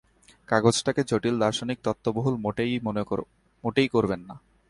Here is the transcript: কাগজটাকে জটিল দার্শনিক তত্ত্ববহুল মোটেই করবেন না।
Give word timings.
কাগজটাকে 0.49 1.01
জটিল 1.03 1.35
দার্শনিক 1.39 1.77
তত্ত্ববহুল 1.83 2.35
মোটেই 3.63 3.87
করবেন 3.87 4.21
না। 4.29 4.35